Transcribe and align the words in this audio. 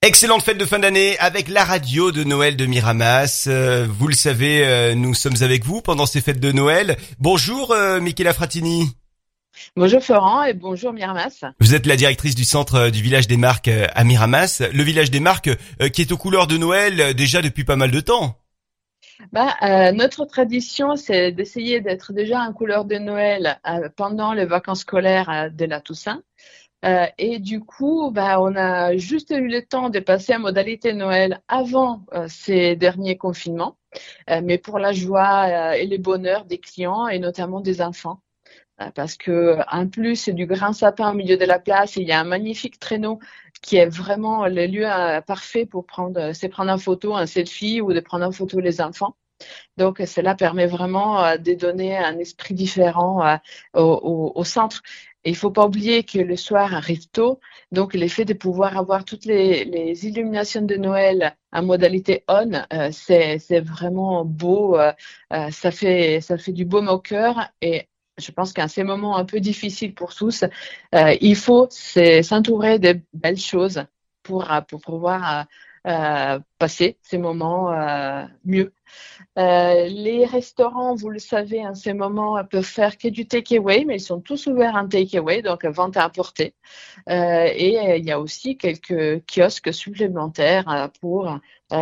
Excellente 0.00 0.42
fête 0.42 0.58
de 0.58 0.64
fin 0.64 0.78
d'année 0.78 1.18
avec 1.18 1.48
la 1.48 1.64
radio 1.64 2.12
de 2.12 2.22
Noël 2.22 2.54
de 2.54 2.66
Miramas. 2.66 3.46
Euh, 3.48 3.84
vous 3.90 4.06
le 4.06 4.14
savez, 4.14 4.64
euh, 4.64 4.94
nous 4.94 5.12
sommes 5.12 5.42
avec 5.42 5.64
vous 5.64 5.82
pendant 5.82 6.06
ces 6.06 6.20
fêtes 6.20 6.38
de 6.38 6.52
Noël. 6.52 6.96
Bonjour 7.18 7.72
euh, 7.72 7.98
Michela 7.98 8.32
Fratini. 8.32 8.94
Bonjour 9.74 10.00
Florent 10.00 10.44
et 10.44 10.54
bonjour 10.54 10.92
Miramas. 10.92 11.44
Vous 11.58 11.74
êtes 11.74 11.84
la 11.84 11.96
directrice 11.96 12.36
du 12.36 12.44
centre 12.44 12.90
du 12.90 13.02
village 13.02 13.26
des 13.26 13.36
marques 13.36 13.66
à 13.68 14.04
Miramas. 14.04 14.62
Le 14.72 14.82
village 14.84 15.10
des 15.10 15.18
marques 15.18 15.50
qui 15.92 16.02
est 16.02 16.12
aux 16.12 16.16
couleurs 16.16 16.46
de 16.46 16.56
Noël 16.56 17.12
déjà 17.14 17.42
depuis 17.42 17.64
pas 17.64 17.74
mal 17.74 17.90
de 17.90 17.98
temps. 17.98 18.36
Bah, 19.32 19.56
notre 19.90 20.26
tradition, 20.26 20.94
c'est 20.94 21.32
d'essayer 21.32 21.80
d'être 21.80 22.12
déjà 22.12 22.38
en 22.42 22.52
couleur 22.52 22.84
de 22.84 22.98
Noël 22.98 23.58
pendant 23.96 24.32
les 24.32 24.44
vacances 24.44 24.82
scolaires 24.82 25.50
de 25.52 25.64
la 25.64 25.80
Toussaint. 25.80 26.22
Euh, 26.84 27.06
et 27.18 27.38
du 27.40 27.60
coup, 27.60 28.10
bah, 28.12 28.40
on 28.40 28.54
a 28.54 28.96
juste 28.96 29.30
eu 29.30 29.48
le 29.48 29.62
temps 29.64 29.90
de 29.90 29.98
passer 29.98 30.32
à 30.32 30.38
modalité 30.38 30.92
Noël 30.92 31.42
avant 31.48 32.04
euh, 32.14 32.26
ces 32.28 32.76
derniers 32.76 33.16
confinements, 33.16 33.76
euh, 34.30 34.40
mais 34.44 34.58
pour 34.58 34.78
la 34.78 34.92
joie 34.92 35.76
et 35.76 35.86
le 35.86 35.98
bonheur 35.98 36.44
des 36.44 36.58
clients 36.58 37.08
et 37.08 37.18
notamment 37.18 37.60
des 37.60 37.82
enfants. 37.82 38.22
Parce 38.94 39.16
que 39.16 39.58
en 39.72 39.88
plus, 39.88 40.16
c'est 40.16 40.32
du 40.32 40.46
grand 40.46 40.72
sapin 40.72 41.10
au 41.10 41.14
milieu 41.14 41.36
de 41.36 41.44
la 41.44 41.58
place. 41.58 41.96
il 41.96 42.04
y 42.04 42.12
a 42.12 42.20
un 42.20 42.24
magnifique 42.24 42.78
traîneau 42.78 43.18
qui 43.60 43.76
est 43.76 43.88
vraiment 43.88 44.46
le 44.46 44.66
lieu 44.66 44.86
parfait 45.26 45.66
pour 45.66 45.84
prendre, 45.84 46.32
c'est 46.32 46.48
prendre 46.48 46.70
en 46.72 46.78
photo 46.78 47.16
un 47.16 47.26
selfie 47.26 47.80
ou 47.80 47.92
de 47.92 47.98
prendre 48.00 48.24
en 48.24 48.30
photo 48.32 48.60
les 48.60 48.80
enfants. 48.80 49.16
Donc, 49.76 50.00
cela 50.06 50.34
permet 50.36 50.66
vraiment 50.66 51.36
de 51.36 51.54
donner 51.54 51.96
un 51.96 52.18
esprit 52.18 52.54
différent 52.54 53.38
au, 53.74 54.44
centre. 54.44 54.82
Il 55.24 55.36
faut 55.36 55.50
pas 55.50 55.66
oublier 55.66 56.04
que 56.04 56.18
le 56.18 56.36
soir 56.36 56.74
arrive 56.74 57.08
tôt, 57.10 57.40
donc 57.72 57.94
l'effet 57.94 58.24
de 58.24 58.34
pouvoir 58.34 58.76
avoir 58.76 59.04
toutes 59.04 59.24
les, 59.24 60.06
illuminations 60.06 60.62
de 60.62 60.76
Noël 60.76 61.36
en 61.52 61.62
modalité 61.62 62.24
on, 62.28 62.52
euh, 62.72 62.90
c'est 62.92 63.60
vraiment 63.60 64.24
beau, 64.24 64.78
euh, 64.78 64.92
euh, 65.32 65.50
ça 65.50 65.70
fait 65.70 66.20
du 66.52 66.64
baume 66.64 66.88
au 66.88 66.98
cœur 66.98 67.50
et 67.60 67.88
je 68.18 68.30
pense 68.32 68.52
qu'à 68.52 68.68
ces 68.68 68.84
moments 68.84 69.16
un 69.16 69.24
peu 69.24 69.40
difficiles 69.40 69.94
pour 69.94 70.14
tous, 70.14 70.44
il 70.92 71.36
faut 71.36 71.68
s'entourer 71.70 72.78
de 72.80 73.00
belles 73.12 73.38
choses 73.38 73.84
pour 74.24 74.48
pouvoir 74.82 75.46
passer 76.58 76.98
ces 77.02 77.18
moments 77.18 77.70
mieux. 78.44 78.72
Euh, 79.38 79.86
les 79.86 80.24
restaurants, 80.26 80.94
vous 80.94 81.10
le 81.10 81.18
savez, 81.18 81.64
en 81.66 81.74
ces 81.74 81.92
moments, 81.92 82.42
peuvent 82.44 82.64
faire 82.64 82.98
que 82.98 83.08
du 83.08 83.26
takeaway, 83.26 83.84
mais 83.84 83.96
ils 83.96 84.00
sont 84.00 84.20
tous 84.20 84.46
ouverts 84.46 84.74
en 84.74 84.88
takeaway, 84.88 85.42
donc 85.42 85.64
vente 85.64 85.96
à 85.96 86.04
apporter. 86.04 86.54
et 87.08 87.96
il 87.98 88.04
y 88.04 88.10
a 88.10 88.20
aussi 88.20 88.56
quelques 88.56 89.22
kiosques 89.26 89.72
supplémentaires 89.72 90.90
pour 91.00 91.38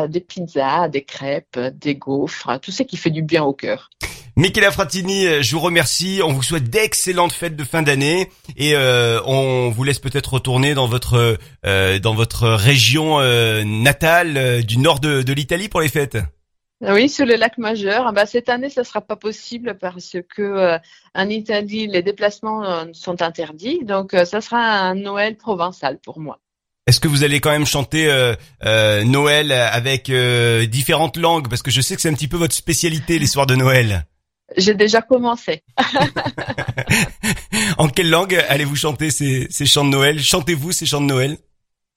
des 0.08 0.20
pizzas, 0.20 0.88
des 0.88 1.04
crêpes, 1.04 1.58
des 1.58 1.96
gaufres, 1.96 2.60
tout 2.60 2.72
ce 2.72 2.82
qui 2.82 2.96
fait 2.96 3.10
du 3.10 3.22
bien 3.22 3.44
au 3.44 3.52
cœur. 3.52 3.90
Michela 4.38 4.70
Fratini, 4.70 5.26
euh, 5.26 5.42
je 5.42 5.56
vous 5.56 5.62
remercie. 5.62 6.20
On 6.22 6.30
vous 6.30 6.42
souhaite 6.42 6.68
d'excellentes 6.68 7.32
fêtes 7.32 7.56
de 7.56 7.64
fin 7.64 7.80
d'année 7.80 8.30
et 8.58 8.74
euh, 8.74 9.18
on 9.24 9.70
vous 9.70 9.82
laisse 9.82 9.98
peut-être 9.98 10.34
retourner 10.34 10.74
dans 10.74 10.86
votre 10.86 11.38
euh, 11.64 11.98
dans 11.98 12.14
votre 12.14 12.46
région 12.48 13.18
natale 13.64 14.62
du 14.62 14.76
nord 14.76 15.00
de 15.00 15.32
l'Italie 15.32 15.70
pour 15.70 15.80
les 15.80 15.88
fêtes. 15.88 16.18
Oui, 16.82 17.08
sur 17.08 17.24
le 17.24 17.36
lac 17.36 17.56
majeur. 17.58 18.12
Bah, 18.12 18.26
cette 18.26 18.48
année, 18.48 18.68
ça 18.68 18.84
sera 18.84 19.00
pas 19.00 19.16
possible 19.16 19.78
parce 19.78 20.16
que 20.34 20.78
en 21.14 21.28
Italie, 21.28 21.86
les 21.86 22.02
déplacements 22.02 22.92
sont 22.92 23.22
interdits. 23.22 23.84
Donc, 23.84 24.12
ça 24.12 24.40
sera 24.40 24.58
un 24.58 24.94
Noël 24.94 25.36
provençal 25.36 25.98
pour 25.98 26.20
moi. 26.20 26.38
Est-ce 26.86 27.00
que 27.00 27.08
vous 27.08 27.24
allez 27.24 27.40
quand 27.40 27.50
même 27.50 27.66
chanter 27.66 28.34
Noël 29.04 29.52
avec 29.52 30.10
différentes 30.10 31.16
langues? 31.16 31.48
Parce 31.48 31.62
que 31.62 31.70
je 31.70 31.80
sais 31.80 31.96
que 31.96 32.02
c'est 32.02 32.10
un 32.10 32.14
petit 32.14 32.28
peu 32.28 32.36
votre 32.36 32.54
spécialité, 32.54 33.18
les 33.18 33.26
soirs 33.26 33.46
de 33.46 33.54
Noël. 33.54 34.06
J'ai 34.56 34.74
déjà 34.74 35.02
commencé. 35.02 35.64
en 37.78 37.88
quelle 37.88 38.10
langue 38.10 38.40
allez-vous 38.48 38.76
chanter 38.76 39.10
ces, 39.10 39.48
ces 39.50 39.66
chants 39.66 39.84
de 39.84 39.90
Noël? 39.90 40.22
Chantez-vous 40.22 40.72
ces 40.72 40.86
chants 40.86 41.00
de 41.00 41.06
Noël? 41.06 41.38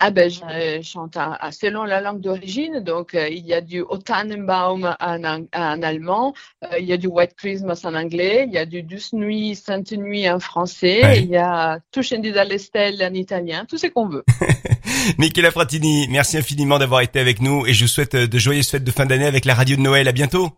Ah 0.01 0.11
ben, 0.11 0.29
je 0.29 0.81
chante 0.81 1.17
selon 1.51 1.83
la 1.83 1.99
langue 1.99 2.21
d'origine. 2.21 2.79
Donc, 2.79 3.15
euh, 3.15 3.27
il 3.27 3.45
y 3.45 3.53
a 3.53 3.59
du 3.59 3.81
O 3.81 3.97
Tannenbaum 3.97 4.95
en, 4.99 5.23
en 5.23 5.83
allemand, 5.83 6.33
euh, 6.63 6.79
il 6.79 6.85
y 6.85 6.93
a 6.93 6.97
du 6.97 7.07
White 7.07 7.35
Christmas 7.35 7.81
en 7.83 7.93
anglais, 7.95 8.45
il 8.47 8.53
y 8.53 8.57
a 8.57 8.65
du 8.65 8.81
Douce 8.81 9.11
Nuit, 9.11 9.55
Sainte 9.55 9.91
Nuit 9.91 10.29
en 10.29 10.39
français, 10.39 11.01
il 11.17 11.29
y 11.29 11.37
a 11.37 11.79
Tuscendida 11.91 12.45
l'Estelle 12.45 13.03
en 13.03 13.13
italien, 13.13 13.65
tout 13.67 13.77
ce 13.77 13.87
qu'on 13.87 14.07
veut. 14.07 14.23
Michela 15.17 15.51
Fratini, 15.51 16.07
merci 16.09 16.37
infiniment 16.37 16.79
d'avoir 16.79 17.01
été 17.01 17.19
avec 17.19 17.41
nous 17.41 17.65
et 17.65 17.73
je 17.73 17.83
vous 17.83 17.89
souhaite 17.89 18.15
de 18.15 18.39
joyeuses 18.39 18.69
fêtes 18.69 18.85
de 18.85 18.91
fin 18.91 19.05
d'année 19.05 19.25
avec 19.25 19.43
la 19.43 19.53
radio 19.53 19.75
de 19.75 19.81
Noël. 19.81 20.07
À 20.07 20.13
bientôt. 20.13 20.49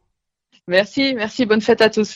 Merci, 0.67 1.15
merci, 1.15 1.45
bonne 1.45 1.61
fête 1.61 1.81
à 1.81 1.89
tous. 1.89 2.15